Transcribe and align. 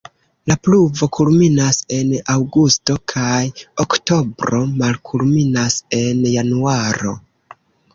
La 0.51 0.55
pluvo 0.67 1.07
kulminas 1.17 1.77
en 1.99 2.09
aŭgusto 2.37 2.97
kaj 3.15 3.37
oktobro, 3.87 4.67
malkulminas 4.83 5.83
en 6.05 6.31
januaro. 6.39 7.21